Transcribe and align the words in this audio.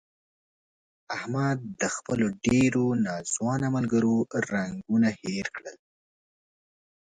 احمد 1.17 1.59
د 1.81 1.83
خپلو 1.95 2.25
ډېرو 2.45 2.85
ناځوانه 3.05 3.67
ملګرو 3.75 4.15
رنګون 4.51 5.03
هیر 5.19 5.45
کړل. 5.55 5.77